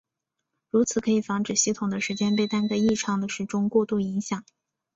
[0.71, 4.43] 如此可以防止系统的时间被单个异常的时钟过度影响。